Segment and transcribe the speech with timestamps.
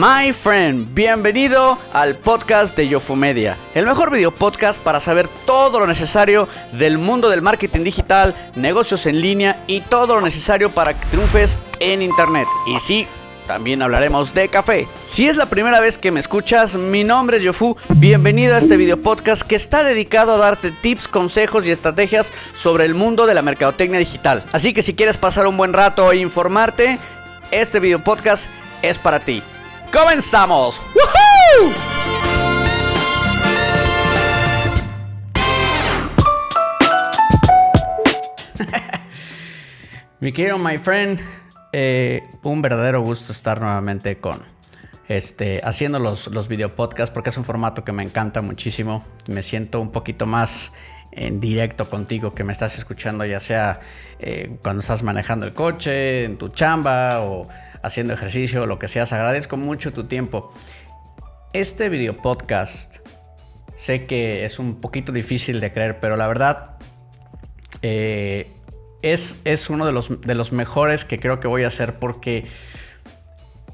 [0.00, 5.86] My friend, bienvenido al podcast de Yofumedia, el mejor video podcast para saber todo lo
[5.86, 11.06] necesario del mundo del marketing digital, negocios en línea y todo lo necesario para que
[11.08, 12.48] triunfes en internet.
[12.66, 13.06] Y sí,
[13.46, 14.88] también hablaremos de café.
[15.02, 17.76] Si es la primera vez que me escuchas, mi nombre es Yofu.
[17.90, 22.86] Bienvenido a este video podcast que está dedicado a darte tips, consejos y estrategias sobre
[22.86, 24.44] el mundo de la mercadotecnia digital.
[24.52, 26.98] Así que si quieres pasar un buen rato e informarte,
[27.50, 28.48] este video podcast
[28.80, 29.42] es para ti.
[29.92, 30.80] ¡Comenzamos!
[30.94, 31.72] ¡Woohoo!
[40.20, 41.18] Mi querido my friend,
[41.72, 44.40] eh, un verdadero gusto estar nuevamente con
[45.08, 49.04] este, haciendo los, los video podcasts porque es un formato que me encanta muchísimo.
[49.26, 50.72] Me siento un poquito más
[51.10, 53.80] en directo contigo que me estás escuchando, ya sea
[54.20, 57.48] eh, cuando estás manejando el coche, en tu chamba o
[57.82, 59.12] haciendo ejercicio, o lo que seas.
[59.12, 60.52] Agradezco mucho tu tiempo.
[61.52, 62.98] Este video podcast
[63.74, 66.76] sé que es un poquito difícil de creer, pero la verdad
[67.82, 68.52] eh,
[69.02, 72.46] es, uno de los, de los mejores que creo que voy a hacer porque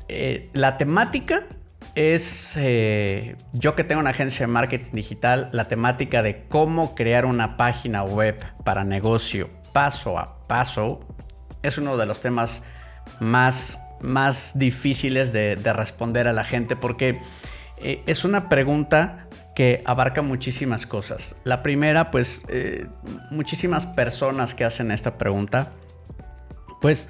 [0.08, 1.46] eh, la temática
[1.96, 7.24] es, eh, yo que tengo una agencia de marketing digital, la temática de cómo crear
[7.24, 11.00] una página web para negocio paso a paso
[11.62, 12.62] es uno de los temas
[13.18, 17.20] más, más difíciles de, responder a la gente porque
[17.78, 21.36] eh, es una pregunta que abarca muchísimas cosas.
[21.44, 22.86] La primera, pues eh,
[23.30, 25.72] muchísimas personas que hacen esta pregunta,
[26.80, 27.08] pues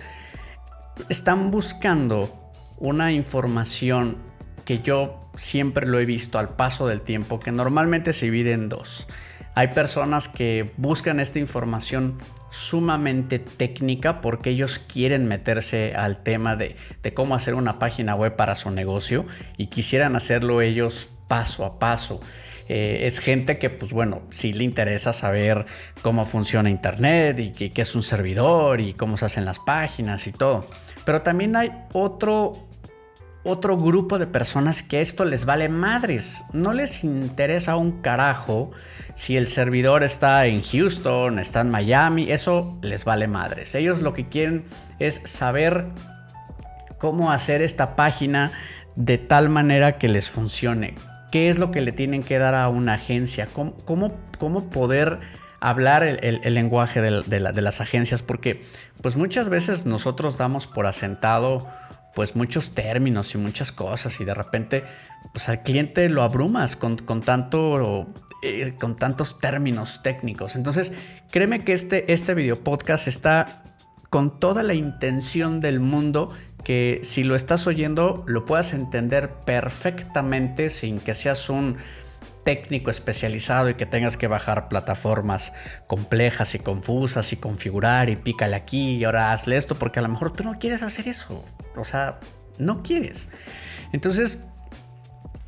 [1.08, 4.18] están buscando una información
[4.64, 8.68] que yo siempre lo he visto al paso del tiempo, que normalmente se divide en
[8.68, 9.08] dos.
[9.56, 12.18] Hay personas que buscan esta información
[12.50, 16.76] sumamente técnica porque ellos quieren meterse al tema de,
[17.14, 19.24] cómo hacer una página web para su negocio
[19.56, 22.20] y quisieran hacerlo ellos paso a paso.
[22.68, 25.64] Eh, es gente que, pues bueno, sí le interesa saber
[26.02, 30.32] cómo funciona Internet y qué, es un servidor y cómo se hacen las páginas y
[30.32, 30.68] todo.
[31.06, 32.65] Pero también hay otro,
[33.46, 36.44] otro grupo de personas que esto les vale madres.
[36.52, 38.72] No les interesa un carajo
[39.14, 43.74] si el servidor está en Houston, está en Miami, eso les vale madres.
[43.74, 44.64] Ellos lo que quieren
[44.98, 45.86] es saber
[46.98, 48.52] cómo hacer esta página
[48.96, 50.94] de tal manera que les funcione
[51.30, 53.76] qué es lo que le tienen que dar a una agencia, cómo,
[54.38, 55.20] cómo, poder
[55.60, 58.62] hablar el, lenguaje de, las agencias, porque
[59.02, 61.66] pues muchas veces nosotros damos por asentado
[62.16, 64.84] pues muchos términos y muchas cosas y de repente
[65.32, 68.06] pues al cliente lo abrumas con, tanto
[68.42, 70.56] eh, con tantos términos técnicos.
[70.56, 70.92] Entonces,
[71.30, 73.62] créeme que este, este video podcast está
[74.08, 76.30] con toda la intención del mundo
[76.64, 81.76] que si lo estás oyendo lo puedas entender perfectamente sin que seas un
[82.46, 85.52] técnico especializado y que tengas que bajar plataformas
[85.88, 90.08] complejas y confusas y configurar y pícale aquí y ahora hazle esto porque a lo
[90.08, 91.44] mejor tú no quieres hacer eso.
[91.74, 92.20] O sea,
[92.58, 93.28] no quieres.
[93.92, 94.46] Entonces,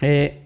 [0.01, 0.45] eh,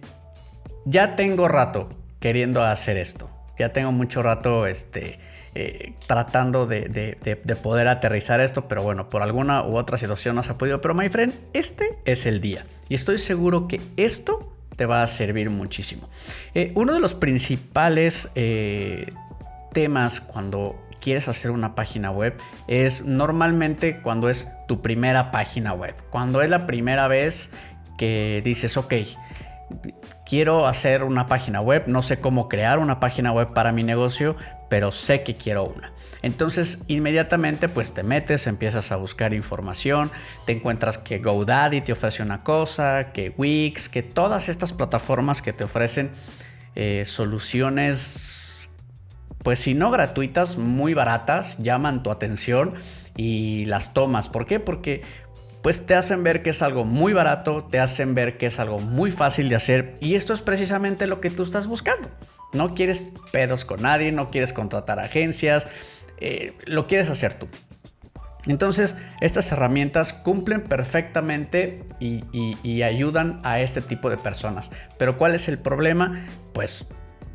[0.84, 1.88] ya tengo rato
[2.20, 3.30] queriendo hacer esto.
[3.58, 5.16] Ya tengo mucho rato este,
[5.54, 7.16] eh, tratando de,
[7.62, 10.82] poder aterrizar esto, pero bueno, por alguna u otra situación no se ha podido.
[10.82, 12.66] Pero, my friend, este es el día.
[12.90, 16.08] Y estoy seguro que esto te va a servir muchísimo.
[16.54, 19.12] Eh, uno de los principales eh,
[19.72, 25.94] temas cuando quieres hacer una página web es normalmente cuando es tu primera página web.
[26.10, 27.50] Cuando es la primera vez
[27.96, 28.94] que dices, ok,
[30.26, 34.34] quiero hacer una página web, no sé cómo crear una página web para mi negocio,
[34.72, 35.92] pero sé que quiero una.
[36.22, 40.10] Entonces inmediatamente pues te metes, empiezas a buscar información,
[40.46, 45.52] te encuentras que GoDaddy te ofrece una cosa, que Wix, que todas estas plataformas que
[45.52, 46.10] te ofrecen
[46.74, 48.70] eh, soluciones
[49.42, 52.72] pues si no gratuitas, muy baratas, llaman tu atención
[53.14, 54.30] y las tomas.
[54.30, 54.58] ¿Por qué?
[54.58, 55.02] Porque
[55.62, 58.78] pues te hacen ver que es algo muy barato, te hacen ver que es algo
[58.80, 62.10] muy fácil de hacer y esto es precisamente lo que tú estás buscando.
[62.52, 65.68] No quieres pedos con nadie, no quieres contratar agencias,
[66.18, 67.48] eh, lo quieres hacer tú.
[68.46, 74.72] Entonces, estas herramientas cumplen perfectamente y, ayudan a este tipo de personas.
[74.98, 76.26] Pero ¿cuál es el problema?
[76.52, 76.86] Pues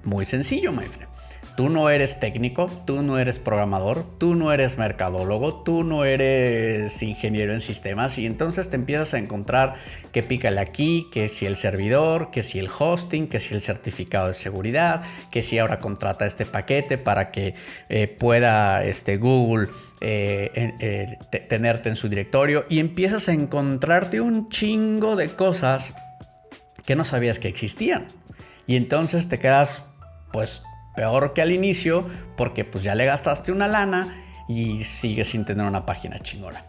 [0.03, 1.09] muy sencillo, my friend.
[1.57, 7.01] Tú no eres técnico, tú no eres programador, tú no eres mercadólogo, tú no eres
[7.01, 9.73] ingeniero en sistemas y entonces te empiezas a encontrar
[10.11, 14.27] que pícale aquí, que si el servidor, que si el hosting, que si el certificado
[14.27, 15.01] de seguridad,
[15.31, 17.55] que si ahora contrata este paquete para que
[17.89, 19.69] eh, pueda este, Google
[19.99, 21.17] eh, eh,
[21.49, 25.95] tenerte en su directorio y empiezas a encontrarte un chingo de cosas
[26.85, 28.05] que no sabías que existían.
[28.67, 29.83] Y entonces te quedas
[30.31, 30.61] pues
[30.97, 32.05] peor que al inicio
[32.35, 36.63] porque pues ya le gastaste una lana y sigues sin tener una página chingona.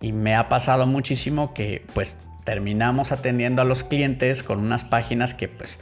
[0.00, 5.34] Y me ha pasado muchísimo que pues terminamos atendiendo a los clientes con unas páginas
[5.34, 5.78] que pues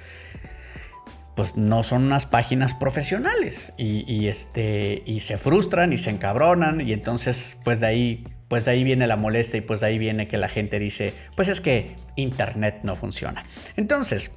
[1.35, 6.93] pues no son unas páginas profesionales y, este y se frustran y se encabronan y
[6.93, 10.29] entonces pues de ahí pues de ahí viene la molestia y pues de ahí viene
[10.29, 13.45] que la gente dice pues es que internet no funciona
[13.77, 14.33] entonces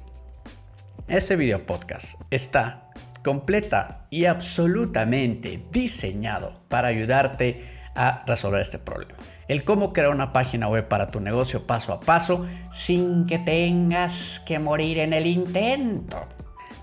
[1.06, 2.90] este video podcast está
[3.26, 7.64] completa y absolutamente diseñado para ayudarte
[7.96, 9.18] a resolver este problema.
[9.48, 14.40] El cómo crear una página web para tu negocio paso a paso sin que tengas
[14.46, 16.24] que morir en el intento.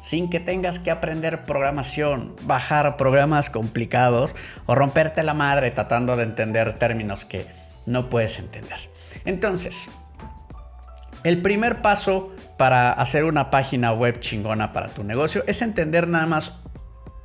[0.02, 4.36] Sin que tengas que aprender programación, bajar programas complicados
[4.66, 7.46] o romperte la madre tratando de entender términos que
[7.86, 8.80] no puedes entender.
[9.24, 9.90] Entonces,
[11.24, 16.26] el primer paso para hacer una página web chingona para tu negocio es entender nada
[16.26, 16.54] más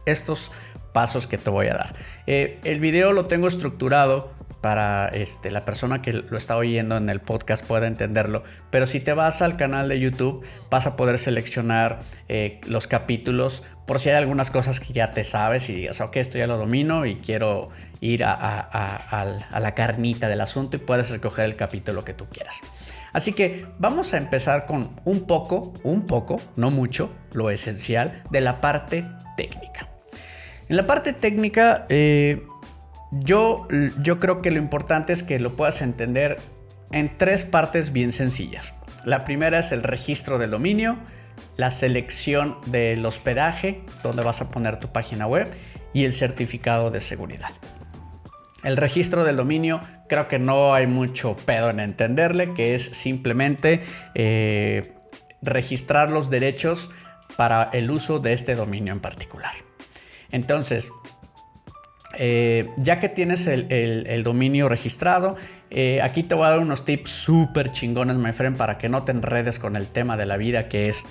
[0.06, 0.50] estos
[0.92, 1.94] pasos que te voy a dar.
[2.26, 7.08] Eh, el video lo tengo estructurado para este, la persona que lo está oyendo en
[7.08, 8.42] el podcast pueda entenderlo.
[8.70, 13.62] Pero si te vas al canal de YouTube, vas a poder seleccionar eh, los capítulos
[13.86, 16.58] por si hay algunas cosas que ya te sabes y digas, ok, esto ya lo
[16.58, 17.70] domino y quiero
[18.00, 22.60] ir a, a la carnita del asunto y puedes escoger el capítulo que tú quieras.
[23.12, 28.40] Así que vamos a empezar con un poco, un poco, no mucho, lo esencial de
[28.40, 29.06] la parte
[29.36, 29.88] técnica.
[30.68, 32.42] En la parte técnica, eh,
[33.10, 33.66] yo,
[34.02, 36.38] yo creo que lo importante es que lo puedas entender
[36.92, 38.74] en tres partes bien sencillas.
[39.04, 40.98] La primera es el registro del dominio,
[41.56, 45.48] la selección del hospedaje, donde vas a poner tu página web,
[45.94, 47.50] y el certificado de seguridad.
[48.64, 53.82] El registro del dominio creo que no hay mucho pedo en entenderle, que es simplemente
[54.14, 54.94] eh,
[55.42, 56.90] registrar los derechos
[57.36, 59.52] para el uso de este dominio en particular.
[60.32, 60.92] Entonces,
[62.18, 65.36] eh, ya que tienes el, dominio registrado,
[65.70, 69.04] eh, aquí te voy a dar unos tips súper chingones, my friend, para que no
[69.04, 71.04] te enredes con el tema de la vida, que es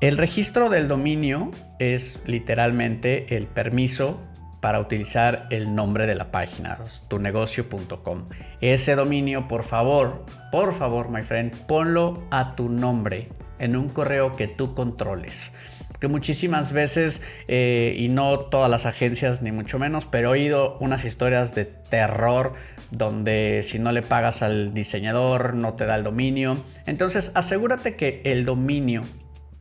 [0.00, 4.22] el registro del dominio es literalmente el permiso
[4.60, 8.28] para utilizar el nombre de la página, tunegocio.com.
[8.60, 14.36] Ese dominio, por favor, por favor, my friend, ponlo a tu nombre en un correo
[14.36, 15.52] que tú controles.
[16.00, 20.76] Que muchísimas veces, eh, y no todas las agencias ni mucho menos, pero he oído
[20.80, 22.52] unas historias de terror
[22.90, 26.58] donde si no le pagas al diseñador no te da el dominio.
[26.84, 29.04] Entonces asegúrate que el dominio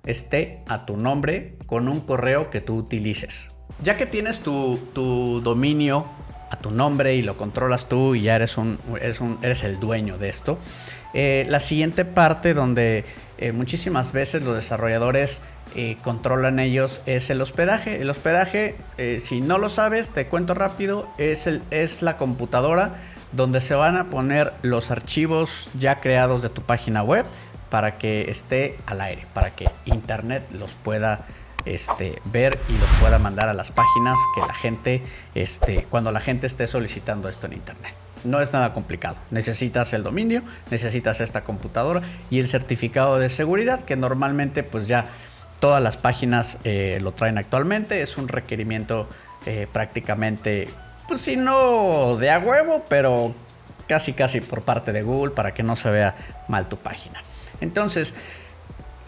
[0.05, 3.54] esté a tu nombre con un correo que tú utilices.
[3.83, 4.79] Ya que tienes tu,
[5.43, 6.05] dominio
[6.49, 8.79] a tu nombre y lo controlas tú y ya eres, un,
[9.41, 10.57] eres, el dueño de esto,
[11.13, 13.03] eh, la siguiente parte donde
[13.37, 15.41] eh, muchísimas veces los desarrolladores
[15.75, 18.01] eh, controlan ellos es el hospedaje.
[18.01, 18.75] El hospedaje,
[19.19, 22.95] si no lo sabes, te cuento rápido, es, el, es la computadora
[23.31, 27.25] donde se van a poner los archivos ya creados de tu página web
[27.69, 31.25] para que esté al aire, para que Internet los pueda
[31.65, 35.03] este, ver y los pueda mandar a las páginas que la gente,
[35.33, 37.93] este, cuando la gente esté solicitando esto en Internet.
[38.23, 39.17] No es nada complicado.
[39.29, 40.41] Necesitas el dominio,
[40.71, 45.05] necesitas esta computadora y el certificado de seguridad que normalmente pues ya
[45.59, 48.01] todas las páginas eh, lo traen actualmente.
[48.01, 49.07] Es un requerimiento
[49.45, 50.67] eh, prácticamente,
[51.07, 53.35] pues si no de a huevo, pero
[53.87, 56.15] casi casi por parte de Google para que no se vea
[56.47, 57.21] mal tu página.
[57.61, 58.15] Entonces,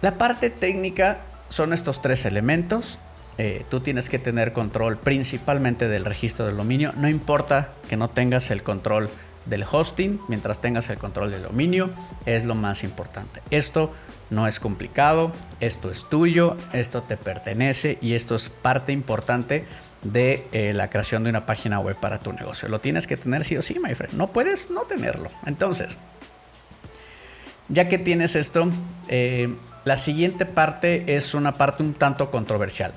[0.01, 2.99] la parte técnica son estos tres elementos.
[3.37, 6.91] Eh, tú tienes que tener control principalmente del registro del dominio.
[6.97, 9.09] No importa que no tengas el control
[9.45, 11.89] del hosting, mientras tengas el control del dominio,
[12.25, 13.41] es lo más importante.
[13.49, 13.93] Esto
[14.29, 19.65] no es complicado, esto es tuyo, esto te pertenece y esto es parte importante
[20.03, 22.67] de eh, la creación de una página web para tu negocio.
[22.67, 24.15] Lo tienes que tener sí o sí, my friend.
[24.15, 25.29] No puedes no tenerlo.
[25.45, 25.97] Entonces,
[27.69, 28.69] ya que tienes esto,
[29.07, 29.55] eh,
[29.87, 32.91] la siguiente parte es una parte un tanto controversial,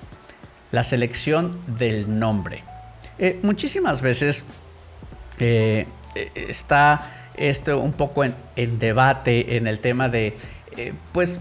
[0.72, 2.64] la selección del nombre.
[3.18, 4.44] Eh, muchísimas veces
[5.38, 8.34] eh, eh, está esto un poco en,
[8.80, 10.36] debate en el tema de,
[11.12, 11.38] pues,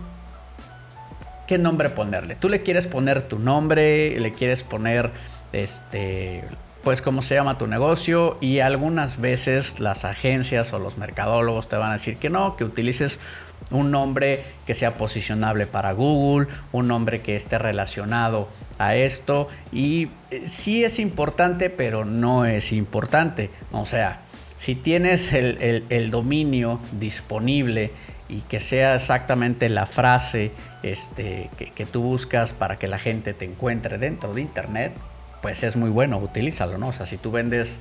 [1.48, 2.36] qué nombre ponerle.
[2.36, 5.12] Tú le quieres poner tu nombre, le quieres poner
[5.52, 6.44] este
[6.84, 11.76] pues cómo se llama tu negocio y algunas veces las agencias o los mercadólogos te
[11.76, 13.20] van a decir que no, que utilices
[13.72, 20.10] un nombre que sea posicionable para Google, un nombre que esté relacionado a esto y
[20.32, 24.22] eh, sí es importante pero no es importante, o sea,
[24.58, 27.94] si tienes el, dominio disponible
[28.28, 30.52] y que sea exactamente la frase
[30.84, 34.92] este, que, que tú buscas para que la gente te encuentre dentro de internet,
[35.42, 36.90] pues es muy bueno, utilízalo, ¿no?
[36.90, 37.80] O sea, si tú vendes,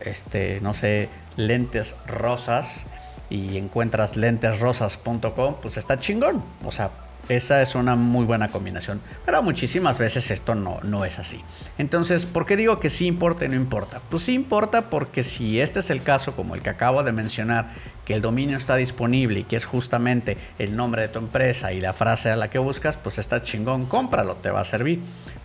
[0.00, 2.86] este, no sé, lentes rosas
[3.30, 6.42] y encuentras lentesrosas.com, pues está chingón.
[6.64, 6.90] O sea,
[7.28, 9.00] esa es una muy buena combinación.
[9.24, 11.42] Pero muchísimas veces esto no, no es así.
[11.78, 14.00] Entonces, ¿por qué digo que sí importa y no importa?
[14.10, 17.70] Pues sí importa porque si este es el caso, como el que acabo de mencionar,
[18.04, 21.80] que el dominio está disponible y que es justamente el nombre de tu empresa y
[21.80, 25.00] la frase a la que buscas, pues está chingón, cómpralo, te va a servir.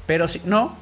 [0.05, 0.75] Pero si no,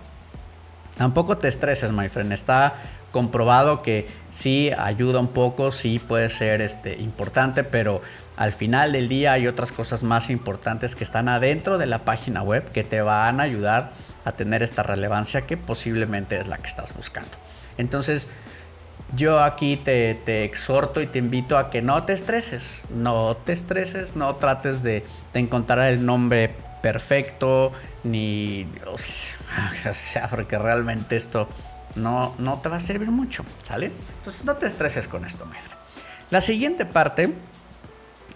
[0.98, 2.34] Tampoco te estreses, my friend.
[2.34, 2.76] Está
[3.12, 8.02] comprobado que sí ayuda un poco, sí puede ser este, importante, pero
[8.36, 12.42] al final del día hay otras cosas más importantes que están adentro de la página
[12.44, 13.92] web que te van a ayudar
[14.26, 17.32] a tener esta relevancia que posiblemente es la que estás buscando.
[17.78, 18.30] Entonces,
[19.16, 24.16] yo aquí te, exhorto y te invito a que no te estreses, no te estreses,
[24.16, 27.72] no trates de, de encontrar el nombre perfecto,
[28.04, 28.68] ni...
[28.86, 28.96] O
[30.30, 31.48] porque realmente esto
[31.98, 33.92] no, no te va a servir mucho, ¿sale?
[34.18, 35.76] Entonces no te estreses con esto, maestro.
[36.30, 37.34] La siguiente parte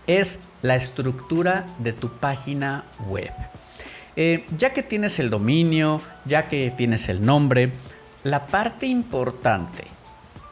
[0.08, 3.32] es la estructura de tu página web.
[4.16, 7.72] Eh, ya que tienes el dominio, ya que tienes el nombre,
[8.24, 9.86] la parte importante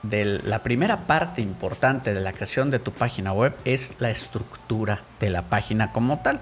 [0.03, 5.03] de la primera parte importante de la creación de tu página web es la estructura
[5.19, 6.39] de la página como tal.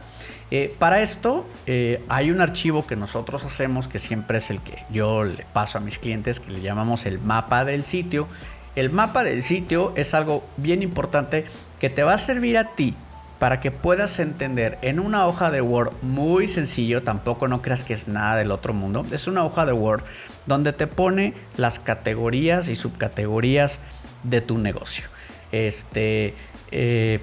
[0.50, 4.86] Eh, para esto eh, hay un archivo que nosotros hacemos que siempre es el que
[4.89, 8.27] yo le paso a mis clientes que le llamamos el mapa del sitio.
[8.75, 11.46] El mapa del sitio es algo bien importante
[11.80, 12.96] que te va a servir a ti
[13.39, 17.94] para que puedas entender en una hoja de Word muy sencillo, tampoco no creas que
[17.94, 20.04] es nada del otro mundo, es una hoja de Word
[20.46, 23.80] donde te pone las categorías y subcategorías
[24.24, 25.06] de tu negocio.
[25.51, 26.34] Este,
[26.72, 27.20] eh,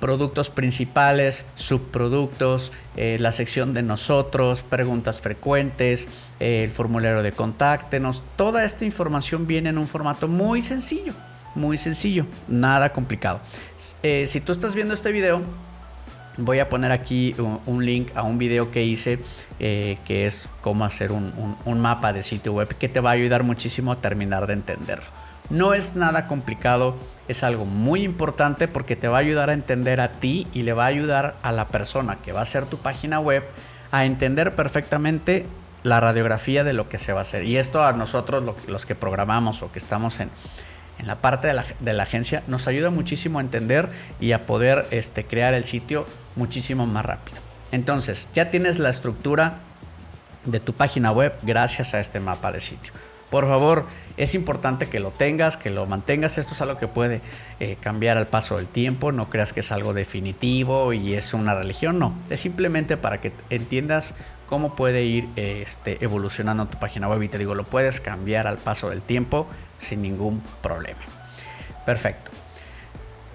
[0.00, 6.08] productos principales, subproductos, eh, la sección de nosotros, preguntas frecuentes,
[6.40, 8.22] eh, el formulario de contáctenos.
[8.36, 11.14] Toda esta información viene en un formato muy sencillo,
[11.54, 13.40] muy sencillo, nada complicado.
[13.76, 15.42] si tú estás viendo este video,
[16.36, 17.34] voy a poner aquí
[17.66, 19.18] un, link a un video que hice
[19.58, 23.42] eh, que es cómo hacer un, mapa de sitio web que te va a ayudar
[23.42, 25.06] muchísimo a terminar de entenderlo.
[25.50, 30.00] No es nada complicado, es algo muy importante porque te va a ayudar a entender
[30.00, 32.78] a ti y le va a ayudar a la persona que va a hacer tu
[32.78, 33.44] página web
[33.90, 35.46] a entender perfectamente
[35.82, 37.44] la radiografía de lo que se va a hacer.
[37.44, 40.30] Y esto a nosotros, los que programamos o que estamos en,
[41.00, 43.88] en la parte de la, agencia nos ayuda muchísimo a entender
[44.20, 47.38] y a poder este, crear el sitio muchísimo más rápido.
[47.72, 49.60] Entonces, ya tienes la estructura
[50.44, 52.92] de tu página web gracias a este mapa de sitio.
[53.30, 56.36] Por favor, es importante que lo tengas, que lo mantengas.
[56.36, 57.20] Esto es algo que puede
[57.60, 59.12] eh, cambiar al paso del tiempo.
[59.12, 61.98] No creas que es algo definitivo y es una religión.
[61.98, 64.16] No, es simplemente para que entiendas
[64.48, 67.22] cómo puede ir este, evolucionando tu página web.
[67.22, 69.46] Y te digo, lo puedes cambiar al paso del tiempo
[69.78, 71.00] sin ningún problema.
[71.86, 72.32] Perfecto.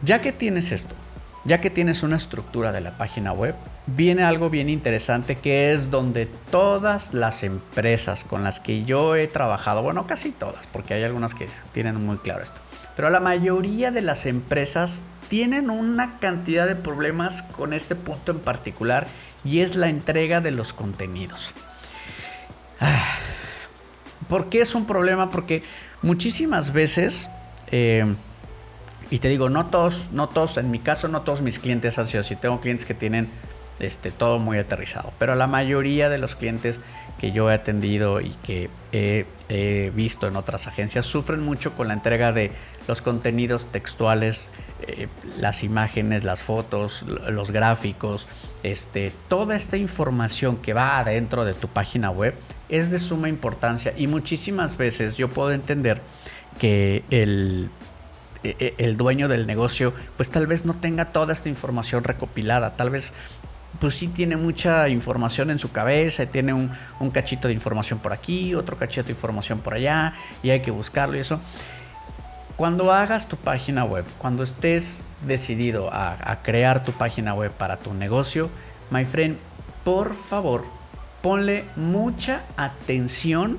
[0.04, 0.94] Ya que tienes esto,
[1.46, 5.92] ya que tienes una estructura de la página web, viene algo bien interesante que es
[5.92, 11.04] donde todas las empresas con las que yo he trabajado, bueno, casi todas, porque hay
[11.04, 12.62] algunas que tienen muy claro esto,
[12.96, 18.40] pero la mayoría de las empresas tienen una cantidad de problemas con este punto en
[18.40, 19.08] particular
[19.44, 21.54] y es la entrega de los contenidos.
[22.80, 23.16] Ah,
[24.28, 25.30] ¿Por qué es un problema?
[25.30, 25.64] Porque
[26.02, 27.30] muchísimas veces,
[27.72, 28.16] eh,
[29.10, 32.08] y te digo, no todos, no todos, en mi caso no todos mis clientes han
[32.08, 33.30] sido así, tengo clientes que tienen
[33.80, 36.80] este, todo muy aterrizado, pero la mayoría de los clientes
[37.20, 39.26] que yo he atendido y que he,
[39.94, 42.52] visto en otras agencias sufren mucho con la entrega de
[42.88, 44.50] los contenidos textuales,
[44.88, 45.08] eh,
[45.40, 48.28] las imágenes, las fotos, los gráficos,
[48.64, 52.34] este, toda esta información que va adentro de tu página web
[52.70, 53.94] es de suma importancia.
[53.96, 56.02] Y muchísimas veces yo puedo entender
[56.58, 57.70] que el,
[58.78, 63.14] el dueño del negocio pues tal vez no tenga toda esta información recopilada, tal vez
[63.80, 66.72] pues sí tiene mucha información en su cabeza, tiene un,
[67.12, 71.18] cachito de información por aquí, otro cachito de información por allá y hay que buscarlo
[71.18, 71.40] y eso.
[72.56, 77.78] Cuando hagas tu página web, cuando estés decidido a, a crear tu página web para
[77.78, 78.50] tu negocio,
[78.92, 79.38] my friend,
[79.84, 80.64] por favor,
[81.22, 83.58] ponle mucha atención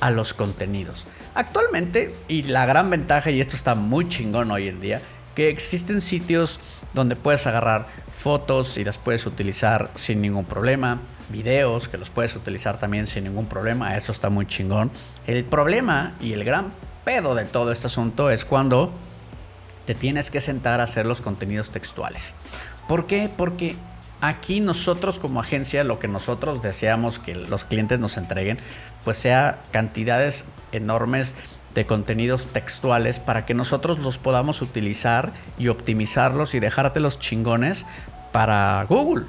[0.00, 1.06] a los contenidos.
[1.34, 5.00] Actualmente, y la gran ventaja, y esto está muy chingón hoy en día,
[5.34, 6.60] que existen sitios
[6.92, 12.36] donde puedes agarrar fotos y las puedes utilizar sin ningún problema, videos que los puedes
[12.36, 14.90] utilizar también sin ningún problema, eso está muy chingón.
[15.26, 16.72] El problema y el gran
[17.04, 18.92] pedo de todo este asunto es cuando
[19.84, 22.34] te tienes que sentar a hacer los contenidos textuales.
[22.88, 23.30] ¿Por qué?
[23.34, 23.76] Porque
[24.28, 28.58] aquí nosotros como agencia lo que nosotros deseamos que los clientes nos entreguen
[29.04, 31.34] pues sea cantidades enormes
[31.74, 37.84] de contenidos textuales para que nosotros los podamos utilizar y optimizarlos y dejarte los chingones
[38.32, 39.26] para Google,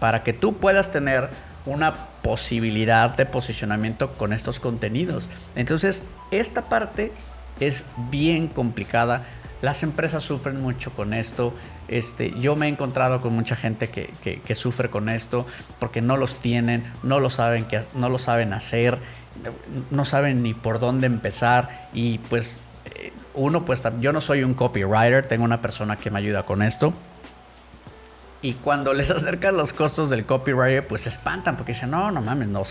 [0.00, 1.30] para que tú puedas tener
[1.64, 5.28] una posibilidad de posicionamiento con estos contenidos.
[5.54, 7.12] Entonces, esta parte
[7.60, 9.24] es bien complicada.
[9.62, 11.54] Las empresas sufren mucho con esto.
[11.88, 15.46] Este, yo me he encontrado con mucha gente que, sufre con esto
[15.78, 18.98] porque no los tienen, no lo saben, que, no lo saben hacer,
[19.90, 21.88] no saben ni por dónde empezar.
[21.94, 26.18] Y pues eh, uno, pues yo no soy un copywriter, tengo una persona que me
[26.18, 26.92] ayuda con esto.
[28.42, 32.20] Y cuando les acercan los costos del copywriter, pues se espantan porque dicen, no, no
[32.20, 32.62] mames, no,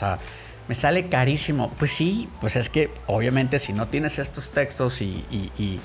[0.67, 1.71] me sale carísimo.
[1.77, 5.79] Pues sí, pues es que obviamente si no tienes estos textos y,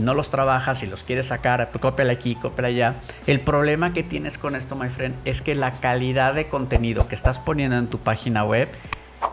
[0.00, 2.94] no los trabajas y los quieres sacar, cópiala aquí, cópiala allá.
[3.26, 7.14] El problema que tienes con esto, my friend, es que la calidad de contenido que
[7.14, 8.68] estás poniendo en tu página web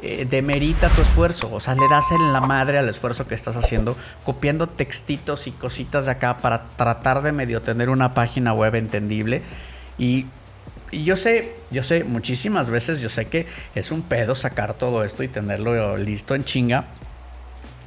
[0.01, 1.50] eh, demerita tu esfuerzo.
[1.53, 5.51] O sea, le das en la madre al esfuerzo que estás haciendo, copiando textitos y
[5.51, 9.41] cositas de acá para tratar de medio tener una página web entendible.
[9.98, 10.25] Y
[10.91, 15.06] y yo sé, yo sé, muchísimas veces yo sé que es un pedo sacar todo
[15.06, 16.88] esto y tenerlo listo en chinga.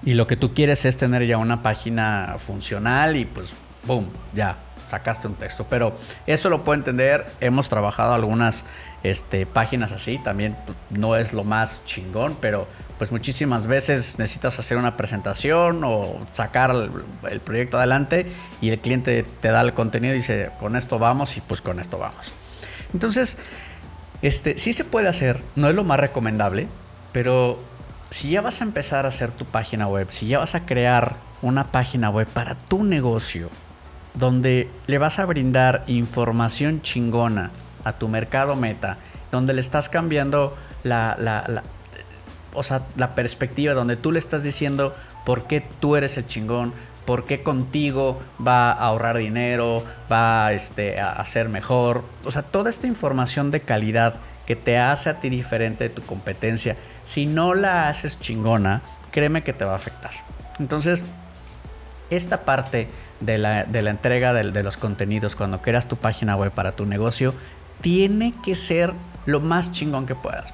[0.04, 3.54] Y lo que tú quieres es tener ya una página funcional y pues,
[3.86, 5.66] boom, ya sacaste un texto.
[5.68, 5.94] Pero
[6.26, 7.26] eso lo puedo entender.
[7.40, 8.64] Hemos trabajado algunas
[9.02, 10.18] este, páginas así.
[10.18, 12.66] También pues, no es lo más chingón, pero
[12.98, 16.90] pues muchísimas veces necesitas hacer una presentación o sacar el,
[17.30, 18.26] el proyecto adelante
[18.60, 21.80] y el cliente te da el contenido y dice, con esto vamos y pues con
[21.80, 22.32] esto vamos.
[22.92, 23.36] Entonces,
[24.22, 26.68] este, sí se puede hacer, no es lo más recomendable,
[27.12, 27.58] pero
[28.10, 31.16] si ya vas a empezar a hacer tu página web, si ya vas a crear
[31.42, 33.50] una página web para tu negocio,
[34.14, 37.50] donde le vas a brindar información chingona
[37.82, 38.98] a tu mercado meta,
[39.30, 41.62] donde le estás cambiando la,
[42.52, 44.94] o sea, la perspectiva, donde tú le estás diciendo
[45.26, 46.72] por qué tú eres el chingón,
[47.04, 52.04] por qué contigo va a ahorrar dinero, va este, a ser mejor.
[52.24, 54.14] O sea, toda esta información de calidad
[54.46, 59.42] que te hace a ti diferente de tu competencia, si no la haces chingona, créeme
[59.42, 60.12] que te va a afectar.
[60.58, 61.04] Entonces,
[62.10, 62.88] esta parte
[63.20, 67.34] de la, entrega de, los contenidos cuando creas tu página web para tu negocio,
[67.80, 68.92] tiene que ser
[69.26, 70.52] lo más chingón que puedas,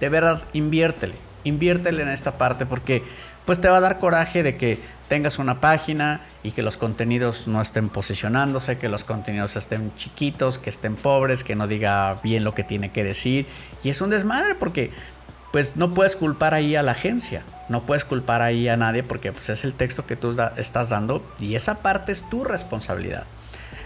[0.00, 1.14] De verdad, inviértele.
[1.44, 3.02] Inviértele en esta parte porque
[3.44, 4.78] pues te va a dar coraje de que
[5.08, 10.58] tengas una página y que los contenidos no estén posicionándose, que los contenidos estén chiquitos,
[10.58, 13.46] que estén pobres, que no diga bien lo que tiene que decir.
[13.82, 14.92] Y es un desmadre porque
[15.52, 19.30] pues no puedes culpar ahí a la agencia, no puedes culpar ahí a nadie porque
[19.32, 23.24] pues, es el texto que tú estás dando y esa parte es tu responsabilidad.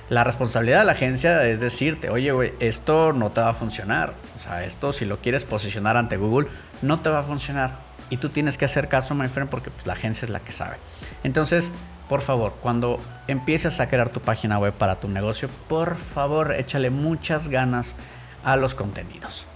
[0.09, 4.14] La responsabilidad de la agencia es decirte, oye, esto no te va a funcionar.
[4.37, 6.49] O sea, esto si lo quieres posicionar ante Google,
[6.81, 9.87] no te va a funcionar y tú tienes que hacer caso, my friend, porque pues,
[9.87, 10.77] la agencia es la que sabe.
[11.25, 11.73] Entonces,
[12.09, 16.90] por favor, cuando empieces a crear tu página web para tu negocio, por favor, échale
[16.90, 17.97] muchas ganas
[18.44, 19.47] a los contenidos.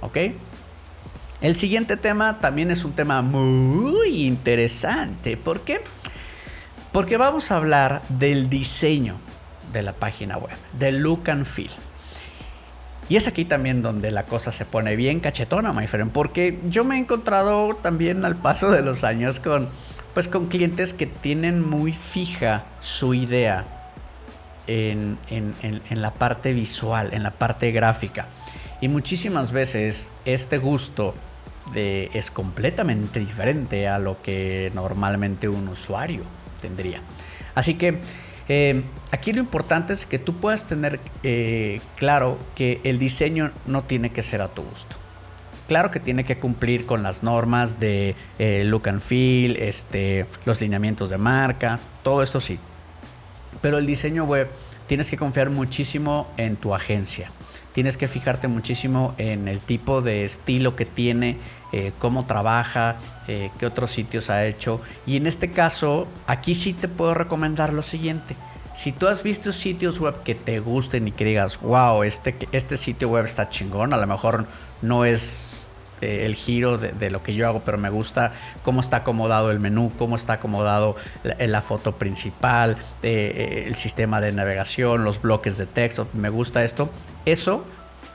[0.00, 0.18] ¿Ok?
[1.40, 5.36] El siguiente tema también es un tema muy interesante.
[5.36, 5.82] ¿Por qué?
[6.92, 9.16] Porque vamos a hablar del diseño
[9.72, 11.70] de la página web, del look and feel.
[13.08, 16.84] Y es aquí también donde la cosa se pone bien cachetona, my friend, porque yo
[16.84, 19.68] me he encontrado también al paso de los años con,
[20.14, 23.82] pues, con clientes que tienen muy fija su idea
[24.66, 25.18] en,
[25.90, 28.28] la parte visual, en la parte gráfica.
[28.80, 31.14] Y muchísimas veces este gusto
[31.74, 36.22] es completamente diferente a lo que normalmente un usuario
[36.60, 37.00] tendría.
[37.54, 38.00] Así que
[38.54, 43.82] eh, aquí lo importante es que tú puedas tener eh, claro que el diseño no
[43.82, 44.96] tiene que ser a tu gusto.
[45.68, 50.60] Claro que tiene que cumplir con las normas de eh, look and feel, este, los
[50.60, 52.58] lineamientos de marca, todo esto sí.
[53.62, 54.50] Pero el diseño web
[54.86, 57.30] tienes que confiar muchísimo en tu agencia.
[57.72, 61.38] Tienes que fijarte muchísimo en el tipo de estilo que tiene,
[61.98, 64.82] cómo trabaja, qué otros sitios ha hecho.
[65.06, 68.36] Y en este caso, aquí sí te puedo recomendar lo siguiente.
[68.74, 72.76] Si tú has visto sitios web que te gusten y que digas, wow, este, este
[72.76, 74.46] sitio web está chingón, a lo mejor
[74.80, 75.70] no es
[76.02, 78.32] eh, el giro de, lo que yo hago, pero me gusta
[78.64, 84.20] cómo está acomodado el menú, cómo está acomodado la, foto principal, eh, eh, el sistema
[84.20, 86.90] de navegación, los bloques de texto, me gusta esto.
[87.24, 87.64] Eso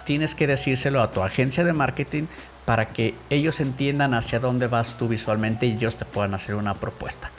[0.03, 2.25] tienes que decírselo a tu agencia de marketing
[2.65, 6.73] para que ellos entiendan hacia dónde vas tú visualmente y ellos te puedan hacer una
[6.73, 7.31] propuesta.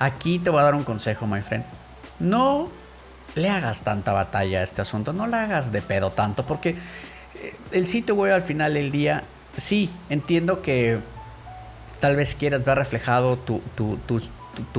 [0.00, 1.64] Aquí te voy a dar un consejo, my friend.
[2.18, 2.68] No
[3.36, 6.76] le hagas tanta batalla a este asunto, no le hagas de pedo tanto, porque
[7.72, 9.24] el sitio web al final del día
[9.56, 11.00] sí, entiendo que
[12.00, 13.60] tal vez quieras ver reflejado tu,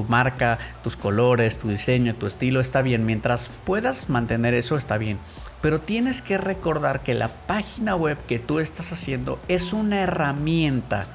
[0.07, 3.05] marca, tus colores, tu diseño, tu estilo, está bien.
[3.05, 5.17] Mientras puedas mantener eso, está bien.
[5.61, 11.07] Pero tienes que recordar que la página web que tú estás haciendo es una herramienta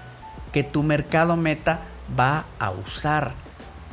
[0.53, 1.83] que tu mercado meta
[2.19, 3.33] va a usar.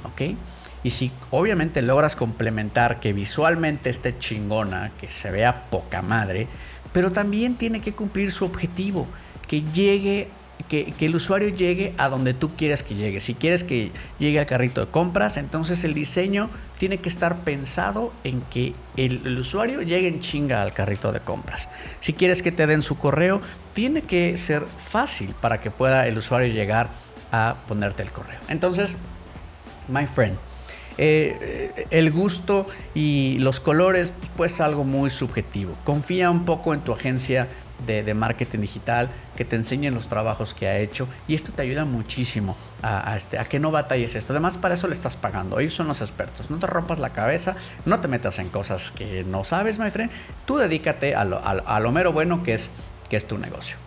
[0.04, 0.36] ¿Ok?
[0.84, 6.48] Y si obviamente logras complementar que visualmente esté chingona, que se vea poca madre,
[6.94, 9.06] pero también tiene que cumplir su objetivo
[9.48, 10.30] que llegue
[10.68, 13.22] que, el usuario llegue a donde tú quieres que llegue.
[13.22, 18.14] Si quieres que llegue al carrito de compras, entonces el diseño tiene que estar pensado
[18.24, 21.70] en que el, usuario llegue en chinga al carrito de compras.
[22.00, 23.42] Si quieres que te den su correo,
[23.74, 26.90] tiene que ser fácil para que pueda el usuario llegar
[27.32, 28.40] a ponerte el correo.
[28.50, 28.98] Entonces,
[29.88, 30.38] my friend,
[30.98, 35.76] eh, el gusto y los colores, pues algo muy subjetivo.
[35.84, 37.48] Confía un poco en tu agencia
[37.86, 41.86] de, marketing digital, que te enseñen los trabajos que ha hecho y esto te ayuda
[41.86, 44.34] muchísimo a, este, a que no batalles esto.
[44.34, 46.50] Además, para eso le estás pagando, ellos son los expertos.
[46.50, 47.56] No te rompas la cabeza,
[47.86, 50.12] no te metas en cosas que no sabes, my friend.
[50.46, 52.72] Tú dedícate a lo, a, lo mero bueno que es,
[53.10, 53.78] que es tu negocio.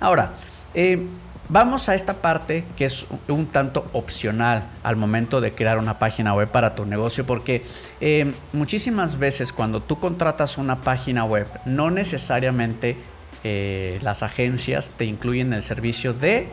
[0.00, 0.32] Ahora,
[0.74, 1.06] eh,
[1.50, 6.34] Vamos a esta parte que es un tanto opcional al momento de crear una página
[6.34, 7.64] web para tu negocio porque
[8.02, 12.98] eh, muchísimas veces cuando tú contratas una página web no necesariamente
[13.44, 16.48] eh, las agencias te incluyen el servicio de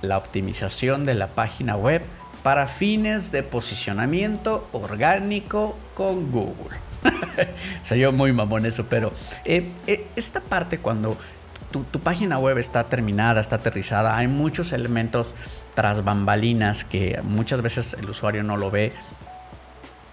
[0.00, 2.00] la optimización de la página web
[2.42, 6.78] para fines de posicionamiento orgánico con Google.
[7.82, 9.12] Soy yo muy mamón eso, pero
[9.44, 9.70] eh,
[10.16, 11.18] esta parte cuando
[11.82, 15.28] tu, página web está terminada, está aterrizada, hay muchos elementos
[15.74, 18.92] tras bambalinas que muchas veces el usuario no lo ve,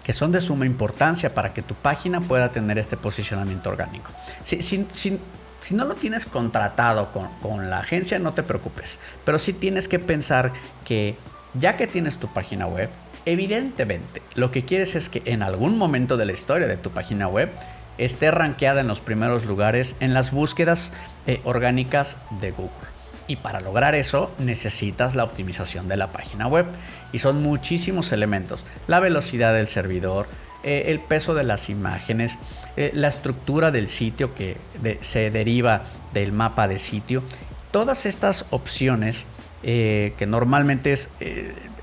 [0.02, 4.12] que son de suma importancia para que tu página pueda tener este posicionamiento orgánico.
[4.42, 9.86] Si, no lo tienes contratado con, con, la agencia, no te preocupes, pero sí tienes
[9.86, 10.52] que pensar
[10.84, 11.16] que
[11.54, 12.90] ya que tienes tu página web,
[13.26, 17.28] evidentemente lo que quieres es que en algún momento de la historia de tu página
[17.28, 17.52] web
[17.98, 20.92] esté rankeada en los primeros lugares en las búsquedas
[21.26, 22.88] eh, orgánicas de Google.
[23.28, 26.66] Y para lograr eso necesitas la optimización de la página web.
[27.12, 28.64] Y son muchísimos elementos.
[28.86, 30.26] La velocidad del servidor,
[30.64, 32.38] eh, el peso de las imágenes,
[32.76, 34.56] eh, la estructura del sitio que
[35.00, 37.22] se deriva del mapa de sitio.
[37.70, 39.26] Todas estas opciones
[39.62, 41.08] que normalmente es,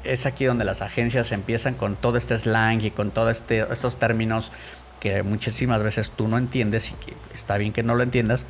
[0.03, 3.97] es aquí donde las agencias empiezan con todo este slang y con todos este, estos
[3.97, 4.51] términos
[4.99, 8.45] que muchísimas veces tú no entiendes y que está bien que no lo entiendas.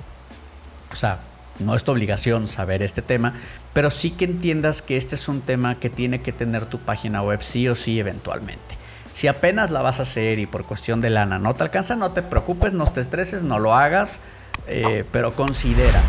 [0.92, 1.20] O sea,
[1.60, 3.34] no es tu obligación saber este tema,
[3.74, 7.22] pero sí que entiendas que este es un tema que tiene que tener tu página
[7.22, 8.78] web sí o sí eventualmente.
[9.12, 12.12] Si apenas la vas a hacer y por cuestión de lana no te alcanza, no
[12.12, 14.22] te preocupes, no te estreses, no lo hagas,
[14.68, 16.02] eh, pero considera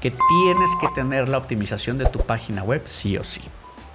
[0.00, 3.42] que tienes que tener la optimización de tu página web sí o sí.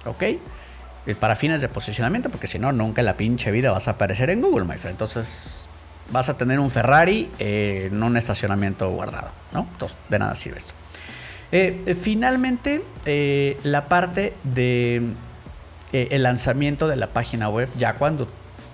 [0.06, 0.22] ¿Ok?
[0.22, 3.92] Eh, para fines de posicionamiento, porque si no, nunca en la pinche vida vas a
[3.92, 4.94] aparecer en Google, my friend.
[4.94, 5.68] Entonces,
[6.12, 9.66] vas a tener un Ferrari eh, en un estacionamiento guardado, ¿no?
[10.08, 10.74] De nada sirve esto.
[11.50, 12.82] Eh, eh, finalmente,
[13.64, 15.14] la parte de
[15.92, 18.26] el lanzamiento de la página web, ya cuando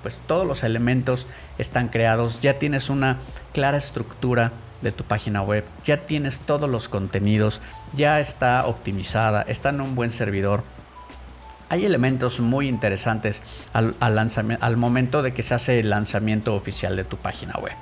[0.03, 1.27] pues todos los elementos
[1.59, 3.19] están creados, ya tienes una
[3.53, 7.61] clara estructura de tu página web, ya tienes todos los contenidos,
[7.93, 10.63] ya está optimizada, está en un buen servidor,
[11.69, 17.05] hay elementos muy interesantes al, al momento de que se hace el lanzamiento oficial de
[17.05, 17.75] tu página web.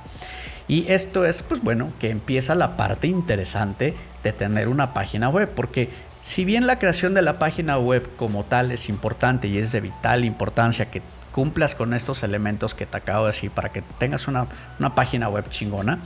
[0.68, 3.94] Y esto es, pues bueno, que empieza la parte interesante
[4.24, 8.44] de tener una página web, porque si bien la creación de la página web como
[8.44, 12.96] tal es importante y es de vital importancia que cumplas con estos elementos que te
[12.96, 14.48] acabo de decir para que tengas una,
[14.80, 16.00] una página web chingona,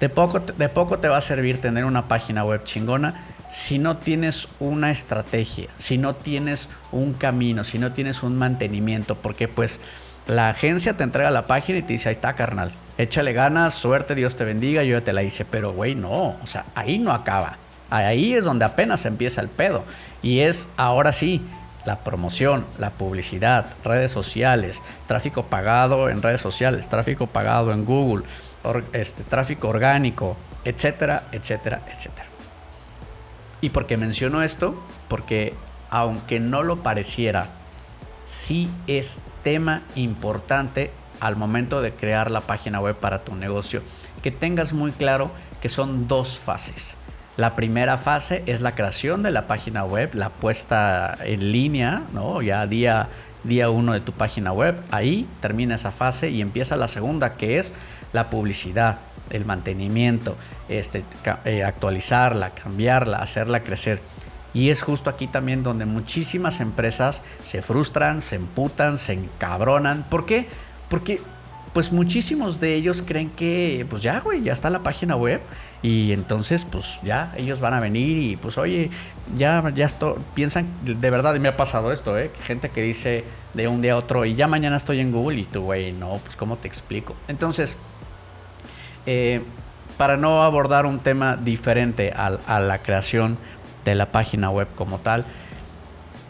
[0.00, 3.14] de poco, de poco te va a servir tener una página web chingona
[3.48, 9.16] si no tienes una estrategia, si no tienes un camino, si no tienes un mantenimiento,
[9.16, 9.80] porque pues
[10.26, 14.14] la agencia te entrega la página y te dice, ahí está carnal, échale ganas, suerte,
[14.14, 17.10] Dios te bendiga, yo ya te la hice, pero güey, no, o sea, ahí no
[17.10, 17.56] acaba,
[17.90, 19.84] ahí es donde apenas empieza el pedo,
[20.22, 21.42] y es ahora sí,
[21.84, 28.24] la promoción, la publicidad, redes sociales, tráfico pagado en redes sociales, tráfico pagado en Google,
[28.92, 32.28] este, tráfico orgánico, etcétera, etcétera, etcétera.
[33.60, 34.74] ¿Y por qué menciono esto?
[35.08, 35.54] Porque
[35.90, 37.48] aunque no lo pareciera,
[38.24, 43.82] sí es tema importante al momento de crear la página web para tu negocio.
[44.22, 46.96] Que tengas muy claro que son dos fases.
[47.36, 52.42] La primera fase es la creación de la página web, la puesta en línea, ¿no?
[52.42, 53.08] Ya día,
[53.44, 54.82] día uno de tu página web.
[54.90, 57.74] Ahí termina esa fase y empieza la segunda, que es
[58.12, 60.36] la publicidad, el mantenimiento,
[60.68, 61.04] este,
[61.44, 64.00] eh, actualizarla, cambiarla, hacerla crecer.
[64.52, 70.04] Y es justo aquí también donde muchísimas empresas se frustran, se emputan, se encabronan.
[70.08, 70.48] ¿Por qué?
[70.88, 71.20] Porque
[71.72, 75.40] pues muchísimos de ellos creen que pues ya, güey, ya está la página web
[75.82, 78.90] y entonces pues ya ellos van a venir y pues oye,
[79.36, 83.68] ya ya esto piensan de verdad me ha pasado esto, eh, gente que dice de
[83.68, 86.34] un día a otro y ya mañana estoy en Google y tú, güey, no, pues
[86.36, 87.14] cómo te explico.
[87.28, 87.76] Entonces,
[89.06, 89.42] eh,
[89.96, 93.38] para no abordar un tema diferente a la creación
[93.84, 95.24] de la página web como tal,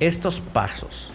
[0.00, 1.10] estos pasos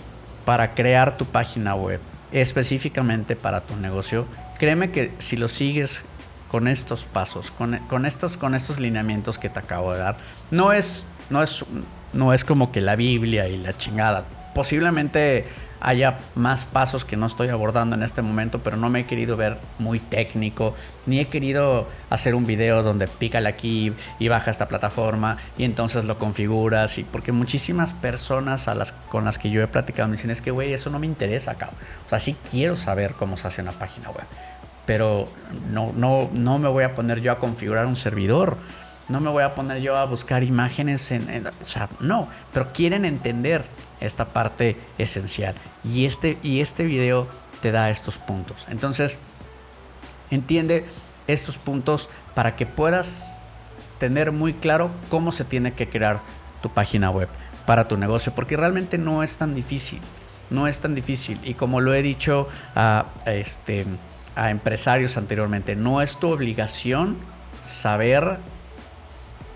[0.46, 2.00] para crear tu página web
[2.32, 6.06] específicamente para tu negocio, créeme que si lo sigues
[6.50, 10.18] con estos pasos, con, estos, con estos lineamientos que te acabo de dar,
[10.52, 11.66] no es, no, es,
[12.14, 14.26] no es como que la Biblia y la chingada.
[14.54, 15.46] Posiblemente
[15.86, 19.38] haya más pasos que no estoy abordando en este momento, pero no me he querido
[19.38, 20.74] ver muy técnico,
[21.06, 26.06] ni he querido hacer un video donde pícale aquí y baja esta plataforma y entonces
[26.06, 30.14] lo configuras, y porque muchísimas personas a las, con las que yo he platicado me
[30.14, 31.70] dicen, es que güey, eso no me interesa acá.
[32.04, 34.26] O sea, sí quiero saber cómo se hace una página web,
[34.88, 35.26] pero
[35.70, 38.58] no, no, no me voy a poner yo a configurar un servidor
[39.08, 43.06] no me voy a poner yo a buscar imágenes en, o sea, no, pero quieren
[43.06, 43.64] entender
[44.00, 47.28] esta parte esencial y este y este video
[47.62, 48.66] te da estos puntos.
[48.70, 49.18] Entonces,
[50.32, 50.86] entiende
[51.28, 53.42] estos puntos para que puedas
[54.00, 56.22] tener muy claro cómo se tiene que crear
[56.62, 57.30] tu página web
[57.66, 60.00] para tu negocio, porque realmente no es tan difícil,
[60.50, 63.86] no es tan difícil y como lo he dicho a este
[64.36, 67.18] a empresarios anteriormente, no es tu obligación
[67.64, 68.38] saber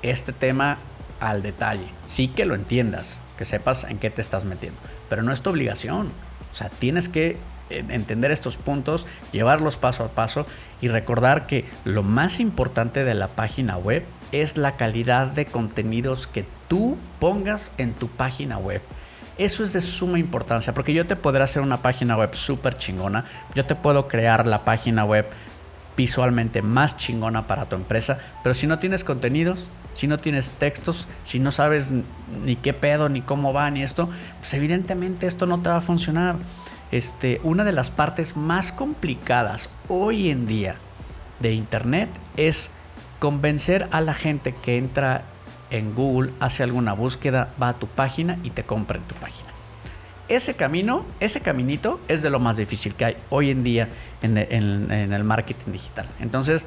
[0.01, 0.77] este tema
[1.19, 1.87] al detalle.
[2.05, 5.49] Sí que lo entiendas, que sepas en qué te estás metiendo, pero no es tu
[5.49, 6.07] obligación.
[6.51, 7.37] O sea, tienes que
[7.69, 10.45] eh, entender estos puntos, llevarlos paso a paso
[10.81, 16.27] y recordar que lo más importante de la página web es la calidad de contenidos
[16.27, 18.81] que tú pongas en tu página web.
[19.37, 23.23] Eso es de suma importancia porque yo te podré hacer una página web súper chingona,
[23.55, 25.25] yo te puedo crear la página web
[25.95, 31.07] visualmente más chingona para tu empresa, pero si no tienes contenidos, si no tienes textos,
[31.23, 31.93] si no sabes
[32.43, 35.81] ni qué pedo, ni cómo va, ni esto, pues evidentemente esto no te va a
[35.81, 36.37] funcionar.
[36.91, 40.75] Este, una de las partes más complicadas hoy en día
[41.39, 42.71] de Internet es
[43.19, 45.23] convencer a la gente que entra
[45.69, 49.49] en Google, hace alguna búsqueda, va a tu página y te compra en tu página
[50.29, 53.89] ese camino, ese caminito es de lo más difícil que hay hoy en día
[54.21, 56.07] en, el marketing digital.
[56.19, 56.65] Entonces,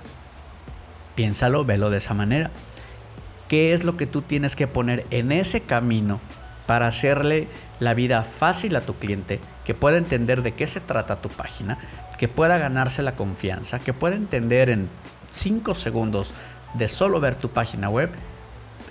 [1.14, 2.50] piénsalo, velo de esa manera.
[3.52, 6.20] ¿Qué es lo que tú tienes que poner en ese camino
[6.66, 7.48] para hacerle
[7.80, 11.76] la vida fácil a tu cliente, que pueda entender de qué se trata tu página,
[12.16, 14.88] que pueda ganarse la confianza, que pueda entender en
[15.28, 16.32] 5 segundos
[16.72, 18.08] de solo ver tu página web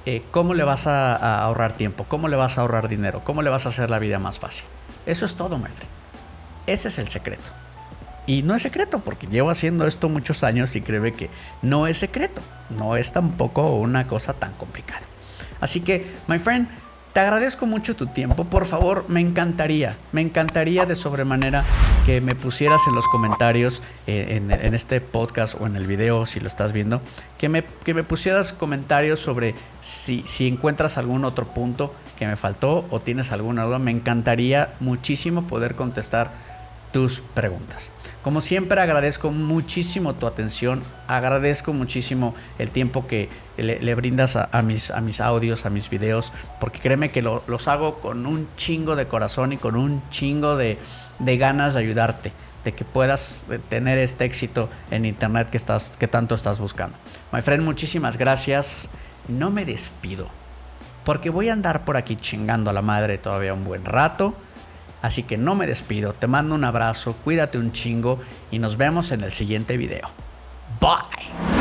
[0.06, 3.50] eh, cómo le vas a, ahorrar tiempo, cómo le vas a ahorrar dinero, cómo le
[3.50, 4.68] vas a hacer la vida más fácil.
[5.08, 5.70] Eso es todo, my.
[6.68, 7.50] Ese es el secreto.
[8.28, 11.30] Y no es secreto porque llevo haciendo esto muchos años y créeme que
[11.62, 12.42] no es secreto.
[12.70, 15.02] No es tampoco una cosa tan complicada.
[15.60, 16.68] Así que, my friend,
[17.14, 18.46] te agradezco mucho tu tiempo.
[18.46, 21.66] Por favor, me encantaría, me encantaría de sobremanera
[22.06, 26.40] que me pusieras en los comentarios eh, en, este podcast o en el video, si
[26.40, 27.02] lo estás viendo,
[27.38, 32.38] que me, que me pusieras comentarios sobre si, si encuentras algún otro punto que me
[32.38, 33.78] faltó o tienes alguna duda.
[33.78, 36.32] Me encantaría muchísimo poder contestar
[36.92, 37.92] tus preguntas.
[38.22, 44.92] Como siempre agradezco muchísimo tu atención, agradezco muchísimo el tiempo que le, brindas a, mis,
[44.92, 49.08] a mis audios, a mis videos, porque créeme que los hago con un chingo de
[49.08, 50.78] corazón y con un chingo de,
[51.20, 52.32] ganas de ayudarte,
[52.64, 56.96] de que puedas tener este éxito en internet que, estás, que tanto estás buscando.
[57.32, 58.92] My friend, muchísimas gracias.
[59.28, 60.28] No me despido,
[61.06, 64.36] porque voy a andar por aquí chingando a la madre todavía un buen rato.
[65.02, 68.20] Así que no me despido, te mando un abrazo, cuídate un chingo
[68.52, 70.10] y nos vemos en el siguiente video.
[70.80, 71.61] Bye.